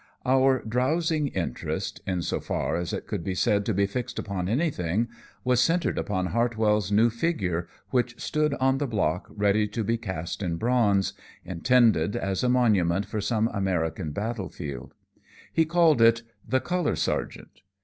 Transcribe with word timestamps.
Our 0.25 0.63
drowsing 0.63 1.27
interest, 1.27 2.01
in 2.07 2.23
so 2.23 2.39
far 2.39 2.75
as 2.75 2.91
it 2.91 3.05
could 3.05 3.23
be 3.23 3.35
said 3.35 3.67
to 3.67 3.73
be 3.75 3.85
fixed 3.85 4.17
upon 4.17 4.49
anything, 4.49 5.07
was 5.43 5.61
centered 5.61 5.99
upon 5.99 6.25
Hartwell's 6.33 6.91
new 6.91 7.11
figure, 7.11 7.67
which 7.91 8.19
stood 8.19 8.55
on 8.55 8.79
the 8.79 8.87
block 8.87 9.27
ready 9.29 9.67
to 9.67 9.83
be 9.83 9.97
cast 9.99 10.41
in 10.41 10.55
bronze, 10.55 11.13
intended 11.45 12.15
as 12.15 12.43
a 12.43 12.49
monument 12.49 13.05
for 13.05 13.21
some 13.21 13.47
American 13.49 14.09
battlefield. 14.09 14.95
He 15.53 15.65
called 15.65 16.01
it 16.01 16.23
"The 16.49 16.61
Color 16.61 16.95
Sergeant." 16.95 17.61